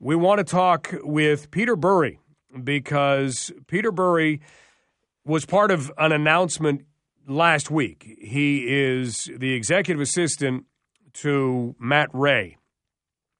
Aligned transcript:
we 0.00 0.16
want 0.16 0.38
to 0.38 0.44
talk 0.44 0.94
with 1.02 1.50
Peter 1.50 1.76
Bury 1.76 2.18
because 2.64 3.52
Peter 3.66 3.92
Bury 3.92 4.40
was 5.26 5.44
part 5.44 5.70
of 5.70 5.92
an 5.98 6.10
announcement 6.10 6.86
last 7.28 7.70
week. 7.70 8.16
He 8.18 8.64
is 8.66 9.30
the 9.36 9.52
executive 9.52 10.00
assistant 10.00 10.64
to 11.12 11.76
Matt 11.78 12.08
Rae. 12.14 12.56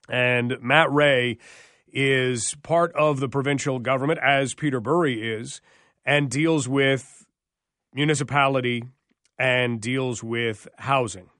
And 0.08 0.58
Matt 0.60 0.92
Rae 0.92 1.38
is 1.90 2.54
part 2.62 2.92
of 2.94 3.20
the 3.20 3.28
provincial 3.28 3.78
government, 3.78 4.20
as 4.22 4.54
Peter 4.54 4.80
Bury 4.80 5.32
is, 5.32 5.62
and 6.04 6.30
deals 6.30 6.68
with 6.68 7.24
municipality 7.94 8.84
and 9.38 9.80
deals 9.80 10.22
with 10.22 10.68
housing. 10.76 11.30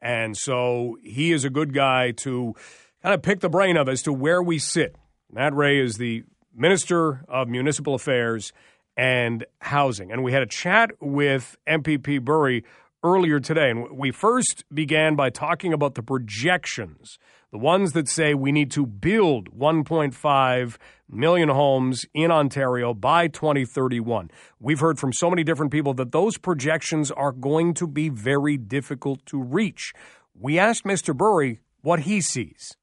And 0.00 0.36
so 0.36 0.96
he 1.02 1.30
is 1.30 1.44
a 1.44 1.50
good 1.50 1.74
guy 1.74 2.12
to 2.22 2.54
kind 3.02 3.14
of 3.14 3.22
pick 3.22 3.40
the 3.40 3.48
brain 3.48 3.76
of 3.76 3.88
as 3.88 4.02
to 4.02 4.12
where 4.12 4.42
we 4.42 4.58
sit. 4.58 4.94
Matt 5.30 5.54
Rae 5.54 5.80
is 5.80 5.96
the 5.96 6.22
Minister 6.54 7.24
of 7.28 7.48
Municipal 7.48 7.94
Affairs 7.94 8.52
and 8.96 9.44
Housing. 9.60 10.12
And 10.12 10.22
we 10.22 10.32
had 10.32 10.42
a 10.42 10.46
chat 10.46 10.90
with 11.00 11.56
MPP 11.66 12.24
Bury 12.24 12.64
earlier 13.02 13.40
today. 13.40 13.70
And 13.70 13.98
we 13.98 14.12
first 14.12 14.64
began 14.72 15.16
by 15.16 15.30
talking 15.30 15.72
about 15.72 15.94
the 15.96 16.02
projections, 16.02 17.18
the 17.50 17.58
ones 17.58 17.92
that 17.92 18.08
say 18.08 18.34
we 18.34 18.52
need 18.52 18.70
to 18.72 18.86
build 18.86 19.50
1.5 19.58 20.76
million 21.08 21.48
homes 21.48 22.04
in 22.14 22.30
Ontario 22.30 22.94
by 22.94 23.26
2031. 23.26 24.30
We've 24.60 24.80
heard 24.80 25.00
from 25.00 25.12
so 25.12 25.28
many 25.28 25.42
different 25.42 25.72
people 25.72 25.94
that 25.94 26.12
those 26.12 26.38
projections 26.38 27.10
are 27.10 27.32
going 27.32 27.74
to 27.74 27.88
be 27.88 28.10
very 28.10 28.56
difficult 28.56 29.26
to 29.26 29.42
reach. 29.42 29.92
We 30.38 30.58
asked 30.58 30.84
Mr. 30.84 31.16
Bury 31.16 31.60
what 31.80 32.00
he 32.00 32.20
sees. 32.20 32.76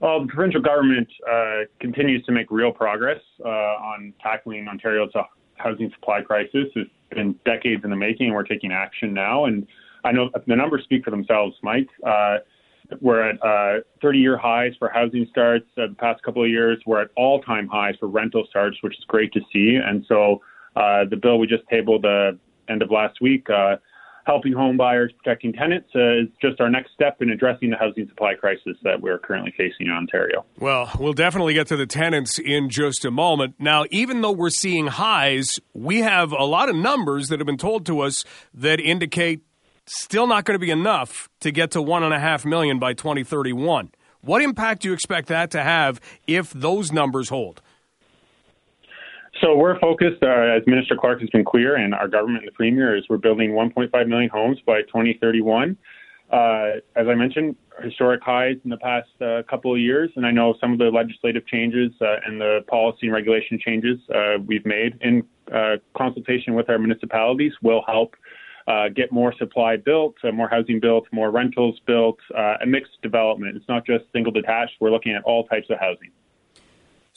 Well, 0.00 0.20
the 0.20 0.26
provincial 0.26 0.60
government 0.60 1.08
uh, 1.28 1.60
continues 1.80 2.24
to 2.26 2.32
make 2.32 2.50
real 2.50 2.70
progress 2.70 3.20
uh, 3.44 3.48
on 3.48 4.12
tackling 4.22 4.68
Ontario's 4.68 5.12
housing 5.54 5.90
supply 5.94 6.20
crisis. 6.20 6.66
It's 6.74 6.90
been 7.10 7.34
decades 7.46 7.82
in 7.82 7.90
the 7.90 7.96
making, 7.96 8.26
and 8.26 8.34
we're 8.34 8.42
taking 8.42 8.72
action 8.72 9.14
now. 9.14 9.46
And 9.46 9.66
I 10.04 10.12
know 10.12 10.28
the 10.46 10.54
numbers 10.54 10.84
speak 10.84 11.04
for 11.04 11.10
themselves, 11.10 11.56
Mike. 11.62 11.88
Uh, 12.06 12.38
we're 13.00 13.30
at 13.30 13.36
uh, 13.42 13.80
30-year 14.02 14.36
highs 14.36 14.72
for 14.78 14.90
housing 14.90 15.26
starts. 15.30 15.64
Uh, 15.78 15.88
the 15.88 15.96
past 15.98 16.22
couple 16.22 16.44
of 16.44 16.50
years, 16.50 16.78
we're 16.86 17.00
at 17.00 17.08
all-time 17.16 17.66
highs 17.66 17.94
for 17.98 18.06
rental 18.06 18.44
starts, 18.48 18.76
which 18.82 18.96
is 18.98 19.04
great 19.08 19.32
to 19.32 19.40
see. 19.52 19.78
And 19.82 20.04
so, 20.06 20.42
uh, 20.76 21.04
the 21.08 21.16
bill 21.16 21.38
we 21.38 21.46
just 21.46 21.64
tabled 21.70 22.02
the 22.02 22.38
end 22.68 22.82
of 22.82 22.90
last 22.90 23.20
week 23.22 23.46
helping 24.26 24.52
home 24.52 24.76
buyers, 24.76 25.12
protecting 25.22 25.52
tenants 25.52 25.88
uh, 25.94 26.22
is 26.22 26.28
just 26.42 26.60
our 26.60 26.68
next 26.68 26.92
step 26.92 27.22
in 27.22 27.30
addressing 27.30 27.70
the 27.70 27.76
housing 27.76 28.08
supply 28.08 28.34
crisis 28.34 28.76
that 28.82 29.00
we're 29.00 29.18
currently 29.18 29.54
facing 29.56 29.86
in 29.86 29.92
Ontario. 29.92 30.44
Well, 30.58 30.90
we'll 30.98 31.12
definitely 31.12 31.54
get 31.54 31.68
to 31.68 31.76
the 31.76 31.86
tenants 31.86 32.38
in 32.38 32.68
just 32.68 33.04
a 33.04 33.10
moment. 33.12 33.54
Now, 33.60 33.84
even 33.90 34.20
though 34.20 34.32
we're 34.32 34.50
seeing 34.50 34.88
highs, 34.88 35.60
we 35.74 35.98
have 36.00 36.32
a 36.32 36.44
lot 36.44 36.68
of 36.68 36.74
numbers 36.74 37.28
that 37.28 37.38
have 37.38 37.46
been 37.46 37.56
told 37.56 37.86
to 37.86 38.00
us 38.00 38.24
that 38.52 38.80
indicate 38.80 39.42
still 39.86 40.26
not 40.26 40.44
going 40.44 40.56
to 40.56 40.64
be 40.64 40.72
enough 40.72 41.28
to 41.40 41.52
get 41.52 41.70
to 41.70 41.80
one 41.80 42.02
and 42.02 42.12
a 42.12 42.18
half 42.18 42.44
million 42.44 42.80
by 42.80 42.92
2031. 42.94 43.92
What 44.22 44.42
impact 44.42 44.82
do 44.82 44.88
you 44.88 44.94
expect 44.94 45.28
that 45.28 45.52
to 45.52 45.62
have 45.62 46.00
if 46.26 46.50
those 46.52 46.90
numbers 46.90 47.28
hold? 47.28 47.62
So 49.42 49.54
we're 49.56 49.78
focused, 49.80 50.22
uh, 50.22 50.56
as 50.56 50.62
Minister 50.66 50.96
Clark 50.96 51.20
has 51.20 51.28
been 51.30 51.44
clear, 51.44 51.76
and 51.76 51.94
our 51.94 52.08
government 52.08 52.44
and 52.44 52.48
the 52.48 52.52
Premier 52.52 52.96
is 52.96 53.04
we're 53.08 53.18
building 53.18 53.50
1.5 53.50 54.08
million 54.08 54.30
homes 54.30 54.58
by 54.64 54.82
2031. 54.82 55.76
Uh, 56.30 56.80
as 56.96 57.06
I 57.06 57.14
mentioned, 57.14 57.54
historic 57.82 58.22
highs 58.22 58.56
in 58.64 58.70
the 58.70 58.78
past 58.78 59.08
uh, 59.20 59.42
couple 59.48 59.74
of 59.74 59.78
years, 59.78 60.10
and 60.16 60.26
I 60.26 60.30
know 60.30 60.54
some 60.60 60.72
of 60.72 60.78
the 60.78 60.86
legislative 60.86 61.46
changes 61.46 61.92
uh, 62.00 62.16
and 62.24 62.40
the 62.40 62.60
policy 62.66 63.06
and 63.06 63.12
regulation 63.12 63.58
changes 63.62 63.98
uh, 64.14 64.38
we've 64.46 64.64
made 64.64 64.98
in 65.02 65.22
uh, 65.52 65.76
consultation 65.96 66.54
with 66.54 66.70
our 66.70 66.78
municipalities 66.78 67.52
will 67.62 67.82
help 67.86 68.14
get 68.96 69.12
more 69.12 69.32
supply 69.38 69.76
built, 69.76 70.16
more 70.32 70.48
housing 70.48 70.80
built, 70.80 71.06
more 71.12 71.30
rentals 71.30 71.78
built, 71.86 72.18
a 72.34 72.66
mixed 72.66 73.00
development. 73.02 73.56
It's 73.56 73.68
not 73.68 73.86
just 73.86 74.04
single 74.12 74.32
detached. 74.32 74.72
We're 74.80 74.90
looking 74.90 75.12
at 75.12 75.22
all 75.22 75.44
types 75.44 75.68
of 75.70 75.78
housing. 75.78 76.10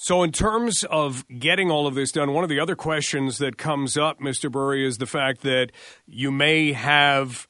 So, 0.02 0.24
in 0.24 0.32
terms 0.32 0.86
of 0.86 1.28
getting 1.28 1.70
all 1.70 1.86
of 1.86 1.94
this 1.94 2.14
done, 2.14 2.32
one 2.32 2.46
of 2.46 2.50
the 2.50 2.62
other 2.62 2.78
questions 2.78 3.38
that 3.40 3.58
comes 3.58 3.98
up, 3.98 4.22
Mr. 4.22 4.50
Bury, 4.50 4.88
is 4.88 4.98
the 4.98 5.06
fact 5.06 5.42
that 5.42 5.74
you 6.08 6.32
may 6.32 6.72
have 6.72 7.50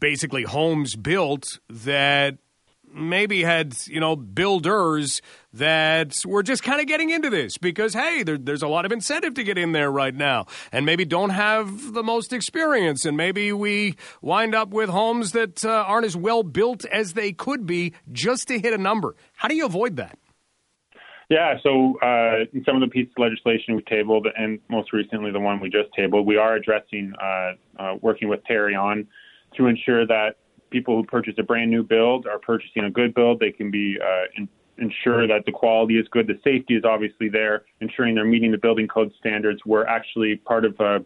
basically 0.00 0.44
homes 0.44 0.96
built 0.96 1.58
that 1.68 2.38
maybe 2.94 3.42
had 3.42 3.74
you 3.86 4.00
know 4.00 4.16
builders 4.16 5.20
that 5.52 6.16
were 6.24 6.42
just 6.42 6.62
kind 6.62 6.80
of 6.80 6.86
getting 6.86 7.10
into 7.10 7.28
this 7.28 7.58
because 7.58 7.92
hey 7.92 8.22
there, 8.22 8.38
there's 8.38 8.62
a 8.62 8.68
lot 8.68 8.86
of 8.86 8.92
incentive 8.92 9.34
to 9.34 9.44
get 9.44 9.58
in 9.58 9.72
there 9.72 9.90
right 9.90 10.14
now 10.14 10.46
and 10.72 10.84
maybe 10.86 11.04
don't 11.04 11.30
have 11.30 11.92
the 11.92 12.02
most 12.02 12.32
experience 12.32 13.04
and 13.04 13.16
maybe 13.16 13.52
we 13.52 13.94
wind 14.20 14.54
up 14.54 14.70
with 14.70 14.88
homes 14.90 15.32
that 15.32 15.64
uh, 15.64 15.70
aren't 15.86 16.06
as 16.06 16.16
well 16.16 16.42
built 16.42 16.84
as 16.86 17.12
they 17.12 17.32
could 17.32 17.66
be 17.66 17.92
just 18.10 18.48
to 18.48 18.58
hit 18.58 18.74
a 18.74 18.78
number 18.78 19.14
how 19.36 19.48
do 19.48 19.54
you 19.54 19.64
avoid 19.64 19.96
that 19.96 20.18
yeah, 21.32 21.54
so 21.62 21.98
uh, 22.00 22.44
in 22.52 22.62
some 22.66 22.76
of 22.76 22.82
the 22.82 22.88
pieces 22.88 23.10
of 23.16 23.22
legislation 23.22 23.74
we 23.74 23.82
tabled, 23.84 24.26
and 24.36 24.58
most 24.68 24.92
recently 24.92 25.32
the 25.32 25.40
one 25.40 25.60
we 25.60 25.70
just 25.70 25.88
tabled, 25.96 26.26
we 26.26 26.36
are 26.36 26.56
addressing, 26.56 27.14
uh, 27.22 27.52
uh, 27.78 27.94
working 28.02 28.28
with 28.28 28.40
Tarion 28.44 29.06
to 29.56 29.66
ensure 29.66 30.06
that 30.06 30.36
people 30.68 30.94
who 30.94 31.04
purchase 31.04 31.32
a 31.38 31.42
brand 31.42 31.70
new 31.70 31.82
build 31.82 32.26
are 32.26 32.38
purchasing 32.38 32.84
a 32.84 32.90
good 32.90 33.14
build. 33.14 33.40
They 33.40 33.50
can 33.50 33.70
be 33.70 33.96
uh, 33.98 34.24
in, 34.36 34.46
ensure 34.76 35.26
that 35.26 35.46
the 35.46 35.52
quality 35.52 35.98
is 35.98 36.06
good, 36.10 36.26
the 36.26 36.38
safety 36.44 36.74
is 36.74 36.84
obviously 36.84 37.30
there, 37.30 37.64
ensuring 37.80 38.14
they're 38.14 38.26
meeting 38.26 38.50
the 38.52 38.58
building 38.58 38.86
code 38.86 39.10
standards. 39.18 39.62
We're 39.64 39.86
actually 39.86 40.36
part 40.36 40.66
of 40.66 40.78
uh, 40.78 40.98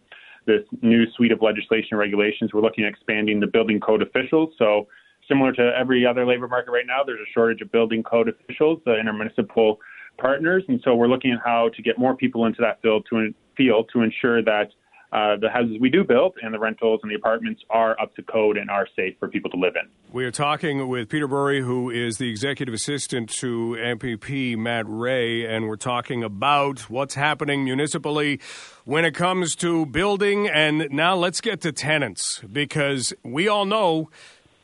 this 0.44 0.62
new 0.82 1.04
suite 1.12 1.30
of 1.30 1.40
legislation 1.40 1.90
and 1.92 2.00
regulations. 2.00 2.52
We're 2.52 2.62
looking 2.62 2.82
at 2.82 2.90
expanding 2.90 3.38
the 3.38 3.46
building 3.46 3.78
code 3.78 4.02
officials. 4.02 4.54
So 4.58 4.88
similar 5.28 5.52
to 5.52 5.72
every 5.78 6.04
other 6.04 6.26
labor 6.26 6.48
market 6.48 6.72
right 6.72 6.86
now, 6.86 7.04
there's 7.06 7.20
a 7.20 7.30
shortage 7.32 7.60
of 7.60 7.70
building 7.70 8.02
code 8.02 8.28
officials 8.28 8.80
uh, 8.88 8.98
in 8.98 9.06
our 9.06 9.14
municipal 9.14 9.78
partners. 10.16 10.64
And 10.68 10.80
so 10.84 10.94
we're 10.94 11.08
looking 11.08 11.32
at 11.32 11.40
how 11.44 11.70
to 11.74 11.82
get 11.82 11.98
more 11.98 12.16
people 12.16 12.46
into 12.46 12.62
that 12.62 12.80
field 12.82 13.06
to, 13.10 13.34
field 13.56 13.90
to 13.92 14.02
ensure 14.02 14.42
that 14.42 14.70
uh, 15.12 15.36
the 15.40 15.48
houses 15.48 15.76
we 15.80 15.88
do 15.88 16.04
build 16.04 16.34
and 16.42 16.52
the 16.52 16.58
rentals 16.58 17.00
and 17.02 17.10
the 17.10 17.14
apartments 17.14 17.62
are 17.70 17.98
up 18.00 18.14
to 18.16 18.22
code 18.22 18.56
and 18.56 18.68
are 18.68 18.88
safe 18.96 19.14
for 19.18 19.28
people 19.28 19.50
to 19.50 19.56
live 19.56 19.74
in. 19.76 19.88
We 20.12 20.24
are 20.24 20.30
talking 20.30 20.88
with 20.88 21.08
Peter 21.08 21.28
Bury, 21.28 21.62
who 21.62 21.90
is 21.90 22.18
the 22.18 22.28
executive 22.28 22.74
assistant 22.74 23.30
to 23.38 23.76
MPP 23.78 24.56
Matt 24.58 24.84
Rae, 24.88 25.46
and 25.46 25.68
we're 25.68 25.76
talking 25.76 26.24
about 26.24 26.90
what's 26.90 27.14
happening 27.14 27.64
municipally 27.64 28.40
when 28.84 29.04
it 29.04 29.14
comes 29.14 29.54
to 29.56 29.86
building. 29.86 30.48
And 30.48 30.88
now 30.90 31.14
let's 31.14 31.40
get 31.40 31.60
to 31.62 31.72
tenants 31.72 32.40
because 32.40 33.14
we 33.22 33.48
all 33.48 33.64
know 33.64 34.10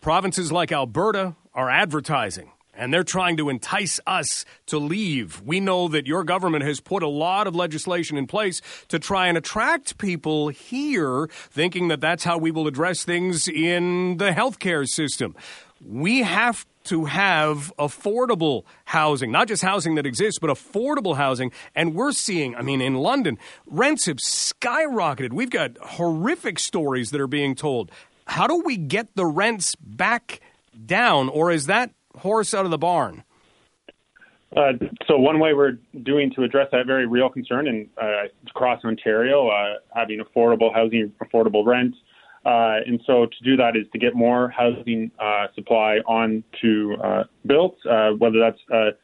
provinces 0.00 0.50
like 0.50 0.72
Alberta 0.72 1.36
are 1.54 1.70
advertising 1.70 2.50
and 2.82 2.92
they're 2.92 3.04
trying 3.04 3.36
to 3.36 3.48
entice 3.48 4.00
us 4.08 4.44
to 4.66 4.76
leave. 4.76 5.40
We 5.42 5.60
know 5.60 5.86
that 5.86 6.08
your 6.08 6.24
government 6.24 6.64
has 6.64 6.80
put 6.80 7.04
a 7.04 7.08
lot 7.08 7.46
of 7.46 7.54
legislation 7.54 8.16
in 8.16 8.26
place 8.26 8.60
to 8.88 8.98
try 8.98 9.28
and 9.28 9.38
attract 9.38 9.98
people 9.98 10.48
here, 10.48 11.28
thinking 11.30 11.86
that 11.88 12.00
that's 12.00 12.24
how 12.24 12.38
we 12.38 12.50
will 12.50 12.66
address 12.66 13.04
things 13.04 13.46
in 13.46 14.16
the 14.16 14.30
healthcare 14.30 14.84
system. 14.84 15.36
We 15.80 16.22
have 16.22 16.66
to 16.84 17.04
have 17.04 17.72
affordable 17.78 18.64
housing, 18.84 19.30
not 19.30 19.46
just 19.46 19.62
housing 19.62 19.94
that 19.94 20.04
exists, 20.04 20.40
but 20.40 20.50
affordable 20.50 21.16
housing. 21.16 21.52
And 21.76 21.94
we're 21.94 22.10
seeing, 22.10 22.56
I 22.56 22.62
mean, 22.62 22.80
in 22.80 22.94
London, 22.94 23.38
rents 23.66 24.06
have 24.06 24.16
skyrocketed. 24.16 25.32
We've 25.32 25.50
got 25.50 25.78
horrific 25.78 26.58
stories 26.58 27.12
that 27.12 27.20
are 27.20 27.28
being 27.28 27.54
told. 27.54 27.92
How 28.26 28.48
do 28.48 28.60
we 28.64 28.76
get 28.76 29.14
the 29.14 29.26
rents 29.26 29.76
back 29.76 30.40
down, 30.86 31.28
or 31.28 31.50
is 31.52 31.66
that 31.66 31.92
horse 32.16 32.54
out 32.54 32.64
of 32.64 32.70
the 32.70 32.78
barn? 32.78 33.24
Uh, 34.56 34.72
so 35.08 35.18
one 35.18 35.38
way 35.38 35.54
we're 35.54 35.78
doing 36.02 36.30
to 36.30 36.42
address 36.42 36.68
that 36.72 36.86
very 36.86 37.06
real 37.06 37.30
concern 37.30 37.66
and 37.66 37.88
uh, 38.00 38.24
across 38.48 38.84
Ontario, 38.84 39.48
uh, 39.48 39.76
having 39.94 40.20
affordable 40.20 40.72
housing, 40.74 41.10
affordable 41.22 41.64
rent, 41.64 41.94
uh, 42.44 42.76
and 42.86 43.00
so 43.06 43.24
to 43.24 43.44
do 43.44 43.56
that 43.56 43.76
is 43.76 43.86
to 43.92 43.98
get 43.98 44.14
more 44.14 44.50
housing 44.50 45.10
uh, 45.18 45.46
supply 45.54 45.98
on 46.06 46.44
to 46.60 46.96
uh, 47.02 47.24
built, 47.46 47.76
whether 48.18 48.38
that's 48.38 48.96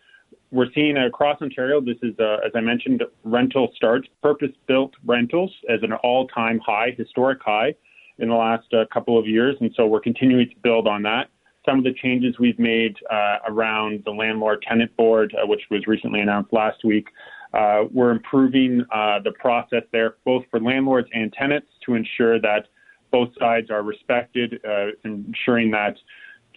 we're 0.50 0.66
seeing 0.74 0.96
across 0.96 1.40
Ontario. 1.42 1.80
This 1.80 1.98
is, 2.02 2.14
as 2.18 2.52
I 2.54 2.60
mentioned, 2.60 3.02
rental 3.24 3.70
starts, 3.76 4.08
purpose-built 4.22 4.94
rentals 5.04 5.52
as 5.68 5.80
an 5.82 5.92
all-time 5.92 6.58
high, 6.64 6.94
historic 6.96 7.38
high 7.42 7.74
in 8.18 8.28
the 8.28 8.34
last 8.34 8.66
couple 8.92 9.18
of 9.18 9.26
years, 9.26 9.56
and 9.60 9.70
so 9.76 9.86
we're 9.86 10.00
continuing 10.00 10.48
to 10.48 10.56
build 10.62 10.88
on 10.88 11.02
that 11.02 11.28
some 11.68 11.78
of 11.78 11.84
the 11.84 11.92
changes 11.92 12.38
we've 12.38 12.58
made 12.58 12.96
uh, 13.10 13.36
around 13.46 14.02
the 14.04 14.10
landlord 14.10 14.64
tenant 14.66 14.96
board, 14.96 15.34
uh, 15.34 15.46
which 15.46 15.60
was 15.70 15.86
recently 15.86 16.20
announced 16.20 16.52
last 16.52 16.82
week. 16.84 17.08
Uh, 17.52 17.84
we're 17.92 18.10
improving 18.10 18.78
the 19.24 19.32
process 19.38 19.82
there, 19.92 20.16
both 20.24 20.44
for 20.50 20.60
landlords 20.60 21.08
and 21.12 21.32
tenants, 21.32 21.68
to 21.84 21.94
ensure 21.94 22.40
that 22.40 22.66
both 23.10 23.30
sides 23.38 23.70
are 23.70 23.82
respected, 23.82 24.60
ensuring 25.04 25.70
that 25.70 25.96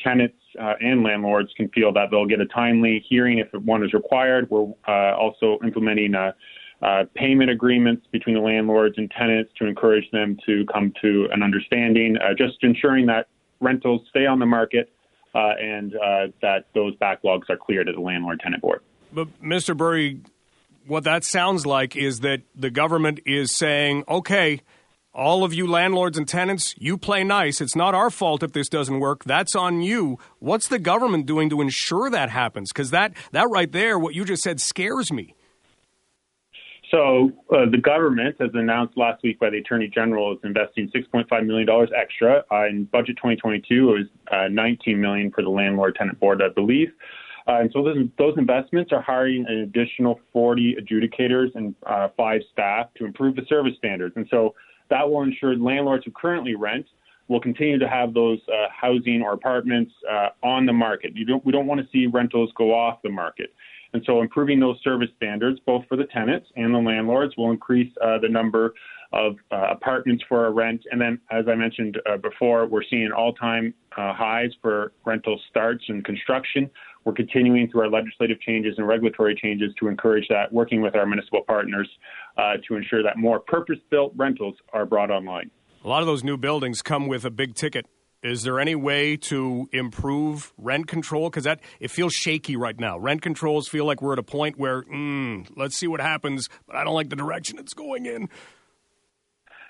tenants 0.04 0.36
uh, 0.60 0.74
and 0.82 1.04
landlords 1.04 1.50
can 1.56 1.70
feel 1.70 1.94
that 1.94 2.08
they'll 2.12 2.26
get 2.26 2.42
a 2.42 2.46
timely 2.48 3.06
hearing 3.08 3.40
if 3.40 3.48
one 3.64 3.84
is 3.84 3.94
required. 3.94 4.50
We're 4.50 4.74
uh, 4.88 5.16
also 5.16 5.60
implementing 5.64 6.14
uh, 6.16 6.34
payment 7.16 7.50
agreements 7.50 8.06
between 8.12 8.36
the 8.36 8.42
landlords 8.42 8.96
and 8.98 9.10
tenants 9.12 9.52
to 9.60 9.66
encourage 9.66 10.10
them 10.12 10.38
to 10.46 10.66
come 10.74 10.92
to 11.02 11.28
an 11.32 11.42
understanding, 11.42 12.18
just 12.38 12.58
ensuring 12.64 13.06
that 13.06 13.28
rentals 13.62 14.02
stay 14.10 14.26
on 14.26 14.40
the 14.40 14.46
market 14.46 14.92
Uh, 15.34 15.54
and 15.60 15.96
uh, 15.96 16.28
that 16.42 16.66
those 16.74 16.96
backlogs 16.98 17.50
are 17.50 17.58
cleared 17.58 17.88
at 17.88 17.96
the 17.96 18.02
landlord 18.02 18.40
tenant 18.42 18.62
board. 18.62 18.82
But, 19.14 19.28
Mr. 19.42 19.76
Bury, 19.76 20.22
what 20.88 21.04
that 21.06 21.24
sounds 21.24 21.66
like 21.66 21.96
is 21.96 22.20
that 22.20 22.42
the 22.56 22.70
government 22.70 23.22
is 23.26 23.56
saying, 23.56 24.04
okay, 24.10 24.62
all 25.14 25.44
of 25.44 25.54
you 25.54 25.68
landlords 25.68 26.18
and 26.18 26.28
tenants, 26.28 26.74
you 26.78 26.98
play 26.98 27.24
nice. 27.24 27.60
It's 27.60 27.76
not 27.76 27.94
our 27.94 28.10
fault 28.10 28.44
if 28.44 28.54
this 28.54 28.70
doesn't 28.70 29.00
work. 29.00 29.24
That's 29.26 29.56
on 29.56 29.82
you. 29.82 30.18
What's 30.40 30.68
the 30.68 30.80
government 30.80 31.26
doing 31.26 31.50
to 31.50 31.62
ensure 31.62 32.10
that 32.10 32.30
happens? 32.30 32.72
Because 32.72 32.92
that, 32.92 33.14
that 33.32 33.50
right 33.50 33.72
there, 33.72 34.00
what 34.00 34.16
you 34.16 34.24
just 34.24 34.44
said, 34.44 34.62
scares 34.62 35.12
me. 35.12 35.36
So 36.92 37.32
uh, 37.56 37.70
the 37.72 37.78
government, 37.78 38.36
as 38.42 38.50
announced 38.54 38.98
last 38.98 39.24
week 39.24 39.40
by 39.40 39.50
the 39.50 39.58
Attorney 39.58 39.88
General, 39.88 40.34
is 40.34 40.40
investing 40.44 40.92
$6.5 40.94 41.46
million 41.46 41.68
extra. 41.96 42.44
Uh, 42.52 42.68
in 42.68 42.84
budget 42.84 43.16
2022, 43.16 43.90
it 43.90 43.98
was 44.00 44.08
uh, 44.30 44.50
19 44.50 45.00
million 45.00 45.32
for 45.32 45.42
the 45.42 45.50
landlord 45.50 45.96
tenant 45.96 46.20
board, 46.20 46.42
I 46.44 46.50
believe. 46.54 46.90
Uh, 47.48 47.62
and 47.62 47.72
so 47.74 47.82
those, 47.82 47.98
those, 48.18 48.38
investments 48.38 48.92
are 48.92 49.02
hiring 49.02 49.46
an 49.48 49.60
additional 49.60 50.20
40 50.34 50.76
adjudicators 50.76 51.56
and 51.56 51.74
uh, 51.88 52.10
five 52.16 52.42
staff 52.52 52.88
to 52.98 53.06
improve 53.06 53.38
the 53.38 53.46
service 53.48 53.74
standards. 53.78 54.14
And 54.18 54.28
so 54.30 54.54
that 54.90 55.10
will 55.10 55.24
ensure 55.24 55.56
landlords 55.56 56.04
who 56.06 56.12
currently 56.12 56.56
rent 56.56 56.86
will 57.30 57.40
continue 57.40 57.80
to 57.80 57.88
have 57.88 58.14
those 58.14 58.40
uh, 58.50 58.68
housing 58.70 59.22
or 59.22 59.32
apartments 59.32 59.94
on 60.44 60.66
the 60.66 60.74
market. 60.74 61.14
Don't, 61.26 61.44
we 61.46 61.54
don't 61.54 61.68
want 61.68 61.80
to 61.80 61.88
see 61.92 62.06
rentals 62.06 62.52
go 62.58 62.74
off 62.74 63.02
the 63.02 63.10
market. 63.10 63.54
And 63.94 64.02
so 64.06 64.22
improving 64.22 64.60
those 64.60 64.78
service 64.84 65.10
standards, 65.18 65.60
both 65.66 65.84
for 65.88 65.98
the 65.98 66.06
tenants 66.06 66.48
and 66.56 66.74
the 66.74 66.80
landlords, 66.80 67.36
will 67.38 67.52
increase 67.52 67.92
uh, 68.02 68.20
the 68.20 68.30
number 68.30 68.74
of 69.14 69.36
uh, 69.52 69.68
apartments 69.72 70.24
for 70.30 70.46
a 70.46 70.52
rent. 70.52 70.82
And 70.90 71.02
then, 71.02 71.20
as 71.30 71.46
I 71.50 71.56
mentioned 71.56 71.98
uh, 72.10 72.16
before, 72.16 72.66
we're 72.68 72.84
seeing 72.90 73.12
all-time 73.12 73.74
uh, 73.98 74.14
highs 74.14 74.52
for 74.62 74.94
rental 75.06 75.38
starts 75.50 75.84
and 75.90 76.06
construction. 76.06 76.70
We're 77.04 77.14
continuing 77.14 77.70
through 77.70 77.82
our 77.82 77.90
legislative 77.90 78.40
changes 78.40 78.76
and 78.78 78.88
regulatory 78.88 79.36
changes 79.36 79.74
to 79.80 79.90
encourage 79.90 80.28
that, 80.30 80.54
working 80.54 80.82
with 80.82 80.96
our 80.96 81.06
municipal 81.06 81.42
partners 81.46 81.90
uh, 82.38 82.54
to 82.68 82.76
ensure 82.76 83.04
that 83.04 83.18
more 83.18 83.40
purpose-built 83.40 84.14
rentals 84.16 84.56
are 84.72 84.86
brought 84.86 85.12
online. 85.12 85.52
A 85.84 85.88
lot 85.88 86.02
of 86.02 86.08
those 86.08 86.24
new 86.24 86.38
buildings 86.38 86.82
come 86.82 87.08
with 87.08 87.26
a 87.26 87.32
big 87.32 87.56
ticket. 87.56 87.88
Is 88.24 88.44
there 88.44 88.60
any 88.60 88.76
way 88.76 89.18
to 89.18 89.68
improve 89.72 90.54
rent 90.58 90.88
control? 90.88 91.30
Because 91.30 91.46
that 91.46 91.60
it 91.80 91.90
feels 91.90 92.14
shaky 92.14 92.56
right 92.56 92.80
now. 92.80 93.00
Rent 93.00 93.22
controls 93.24 93.68
feel 93.68 93.86
like 93.86 94.02
we're 94.02 94.14
at 94.14 94.20
a 94.20 94.24
point 94.24 94.60
where, 94.60 94.84
mm, 94.84 95.48
let's 95.56 95.76
see 95.76 95.88
what 95.88 96.02
happens, 96.02 96.48
but 96.68 96.76
I 96.76 96.84
don't 96.84 96.94
like 96.94 97.10
the 97.10 97.16
direction 97.16 97.58
it's 97.58 97.74
going 97.74 98.06
in. 98.06 98.30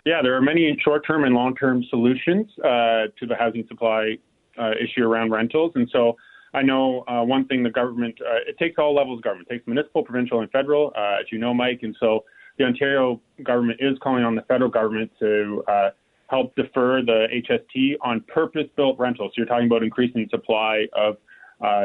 Yeah, 0.06 0.22
there 0.24 0.36
are 0.36 0.42
many 0.42 0.78
short-term 0.84 1.24
and 1.24 1.36
long-term 1.36 1.86
solutions 1.90 2.48
uh, 2.60 3.08
to 3.20 3.28
the 3.28 3.36
housing 3.40 3.66
supply 3.68 4.18
uh, 4.60 4.72
issue 4.72 5.04
around 5.06 5.32
rentals, 5.32 5.72
and 5.76 5.88
so 5.94 6.18
I 6.54 6.64
know 6.64 7.06
uh, 7.08 7.24
one 7.24 7.46
thing 7.46 7.64
the 7.64 7.70
government 7.70 8.16
uh, 8.20 8.50
it 8.50 8.58
takes 8.58 8.76
all 8.80 8.96
levels 8.96 9.20
of 9.20 9.24
government, 9.24 9.48
it 9.50 9.54
takes 9.54 9.68
municipal, 9.68 10.04
provincial, 10.04 10.42
and 10.42 10.52
federal, 10.52 10.92
uh, 10.98 11.20
as 11.22 11.28
you 11.32 11.38
know, 11.38 11.54
Mike, 11.54 11.82
and 11.84 11.96
so 12.00 12.26
the 12.58 12.66
Ontario 12.66 13.22
government 13.44 13.80
is 13.80 13.98
calling 14.02 14.24
on 14.24 14.36
the 14.36 14.42
federal 14.42 14.72
government 14.72 15.12
to 15.20 15.64
uh, 15.68 15.90
help 16.32 16.56
defer 16.56 17.02
the 17.02 17.28
HST 17.32 17.98
on 18.02 18.22
purpose-built 18.22 18.98
rentals. 18.98 19.32
So 19.32 19.42
you're 19.42 19.46
talking 19.46 19.68
about 19.68 19.84
increasing 19.84 20.28
supply 20.32 20.88
of 20.94 21.18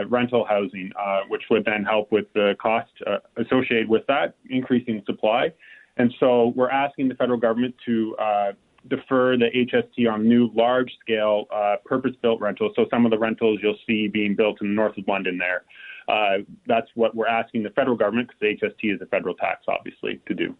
rental 0.08 0.46
housing, 0.48 0.92
which 1.28 1.42
would 1.50 1.64
then 1.64 1.84
help 1.84 2.10
with 2.10 2.26
the 2.32 2.54
cost 2.62 2.90
associated 3.36 3.88
with 3.88 4.06
that, 4.06 4.36
increasing 4.48 5.02
supply. 5.04 5.52
And 5.96 6.14
so 6.20 6.52
we're 6.54 6.70
asking 6.70 7.08
the 7.08 7.14
federal 7.14 7.38
government 7.38 7.74
to 7.86 8.16
uh, 8.18 8.52
defer 8.88 9.36
the 9.36 9.46
HST 9.54 10.10
on 10.10 10.28
new 10.28 10.50
large 10.54 10.92
scale 11.00 11.46
uh, 11.52 11.76
purpose 11.84 12.12
built 12.22 12.40
rentals. 12.40 12.72
So 12.76 12.86
some 12.90 13.04
of 13.04 13.10
the 13.10 13.18
rentals 13.18 13.58
you'll 13.62 13.78
see 13.86 14.08
being 14.08 14.36
built 14.36 14.60
in 14.60 14.68
the 14.68 14.74
north 14.74 14.96
of 14.96 15.08
London 15.08 15.38
there. 15.38 15.64
Uh, 16.08 16.44
that's 16.66 16.88
what 16.94 17.14
we're 17.16 17.26
asking 17.26 17.64
the 17.64 17.70
federal 17.70 17.96
government, 17.96 18.28
because 18.28 18.60
the 18.60 18.66
HST 18.66 18.94
is 18.94 19.00
a 19.02 19.06
federal 19.06 19.34
tax, 19.34 19.64
obviously, 19.66 20.20
to 20.26 20.34
do. 20.34 20.54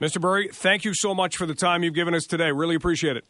Mr. 0.00 0.20
Bury, 0.20 0.48
thank 0.52 0.84
you 0.84 0.92
so 0.94 1.14
much 1.14 1.36
for 1.36 1.46
the 1.46 1.54
time 1.54 1.82
you've 1.82 1.94
given 1.94 2.14
us 2.14 2.24
today. 2.24 2.50
Really 2.50 2.74
appreciate 2.74 3.16
it. 3.16 3.24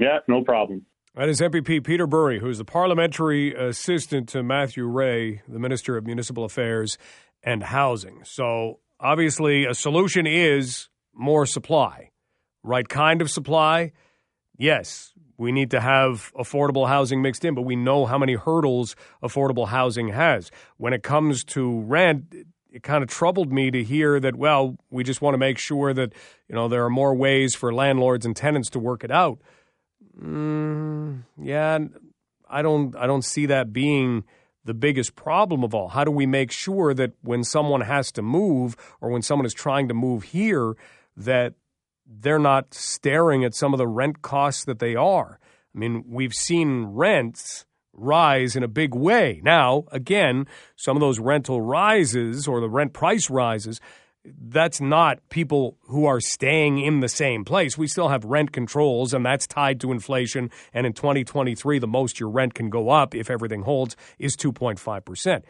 Yeah, 0.00 0.18
no 0.28 0.42
problem. 0.42 0.86
That 1.14 1.28
is 1.28 1.40
MPP 1.40 1.84
Peter 1.84 2.06
Bury, 2.06 2.38
who's 2.38 2.58
the 2.58 2.64
parliamentary 2.64 3.52
assistant 3.52 4.28
to 4.28 4.42
Matthew 4.42 4.86
Rae, 4.86 5.42
the 5.48 5.58
Minister 5.58 5.96
of 5.96 6.06
Municipal 6.06 6.44
Affairs 6.44 6.96
and 7.42 7.64
Housing. 7.64 8.20
So 8.24 8.78
obviously, 9.00 9.64
a 9.64 9.74
solution 9.74 10.26
is 10.26 10.88
more 11.12 11.46
supply. 11.46 12.10
Right 12.62 12.88
kind 12.88 13.20
of 13.20 13.30
supply? 13.30 13.92
Yes, 14.56 15.12
we 15.36 15.50
need 15.50 15.70
to 15.72 15.80
have 15.80 16.32
affordable 16.38 16.86
housing 16.86 17.22
mixed 17.22 17.44
in, 17.44 17.54
but 17.54 17.62
we 17.62 17.76
know 17.76 18.06
how 18.06 18.18
many 18.18 18.34
hurdles 18.34 18.94
affordable 19.22 19.68
housing 19.68 20.08
has. 20.08 20.50
When 20.76 20.92
it 20.92 21.02
comes 21.02 21.44
to 21.44 21.80
rent, 21.80 22.34
it 22.78 22.84
kind 22.84 23.02
of 23.02 23.08
troubled 23.08 23.52
me 23.52 23.72
to 23.72 23.82
hear 23.82 24.20
that, 24.20 24.36
well, 24.36 24.76
we 24.88 25.02
just 25.02 25.20
want 25.20 25.34
to 25.34 25.38
make 25.38 25.58
sure 25.58 25.92
that, 25.92 26.12
you 26.48 26.54
know, 26.54 26.68
there 26.68 26.84
are 26.84 26.90
more 26.90 27.12
ways 27.12 27.56
for 27.56 27.74
landlords 27.74 28.24
and 28.24 28.36
tenants 28.36 28.70
to 28.70 28.78
work 28.78 29.02
it 29.02 29.10
out. 29.10 29.40
Mm, 30.16 31.24
yeah, 31.42 31.80
I 32.48 32.62
don't 32.62 32.94
I 32.94 33.08
don't 33.08 33.24
see 33.24 33.46
that 33.46 33.72
being 33.72 34.22
the 34.64 34.74
biggest 34.74 35.16
problem 35.16 35.64
of 35.64 35.74
all. 35.74 35.88
How 35.88 36.04
do 36.04 36.12
we 36.12 36.24
make 36.24 36.52
sure 36.52 36.94
that 36.94 37.14
when 37.22 37.42
someone 37.42 37.80
has 37.80 38.12
to 38.12 38.22
move 38.22 38.76
or 39.00 39.10
when 39.10 39.22
someone 39.22 39.46
is 39.46 39.54
trying 39.54 39.88
to 39.88 39.94
move 39.94 40.22
here, 40.22 40.76
that 41.16 41.54
they're 42.06 42.38
not 42.38 42.74
staring 42.74 43.44
at 43.44 43.56
some 43.56 43.74
of 43.74 43.78
the 43.78 43.88
rent 43.88 44.22
costs 44.22 44.64
that 44.66 44.78
they 44.78 44.94
are? 44.94 45.40
I 45.74 45.78
mean, 45.78 46.04
we've 46.06 46.34
seen 46.34 46.84
rents 46.84 47.66
rise 47.98 48.56
in 48.56 48.62
a 48.62 48.68
big 48.68 48.94
way. 48.94 49.40
Now, 49.42 49.84
again, 49.92 50.46
some 50.76 50.96
of 50.96 51.00
those 51.00 51.18
rental 51.18 51.60
rises 51.60 52.46
or 52.46 52.60
the 52.60 52.68
rent 52.68 52.92
price 52.92 53.30
rises 53.30 53.80
that's 54.40 54.80
not 54.80 55.20
people 55.30 55.76
who 55.88 56.06
are 56.06 56.20
staying 56.20 56.80
in 56.80 57.00
the 57.00 57.08
same 57.08 57.44
place. 57.44 57.78
We 57.78 57.86
still 57.86 58.08
have 58.08 58.24
rent 58.24 58.52
controls, 58.52 59.14
and 59.14 59.24
that's 59.24 59.46
tied 59.46 59.80
to 59.80 59.92
inflation. 59.92 60.50
And 60.72 60.86
in 60.86 60.92
2023, 60.92 61.78
the 61.78 61.86
most 61.86 62.20
your 62.20 62.28
rent 62.28 62.54
can 62.54 62.70
go 62.70 62.90
up 62.90 63.14
if 63.14 63.30
everything 63.30 63.62
holds 63.62 63.96
is 64.18 64.36
2.5%. 64.36 65.42